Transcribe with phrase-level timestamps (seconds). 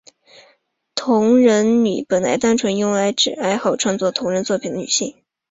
[0.95, 5.13] 同人女本来单纯用来指爱好创作同人作品的女性。